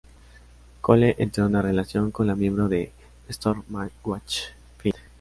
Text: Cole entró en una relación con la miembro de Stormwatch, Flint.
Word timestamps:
Cole 0.81 1.15
entró 1.19 1.43
en 1.43 1.51
una 1.51 1.61
relación 1.61 2.09
con 2.09 2.25
la 2.25 2.33
miembro 2.35 2.67
de 2.67 2.91
Stormwatch, 3.29 4.39
Flint. 4.79 4.97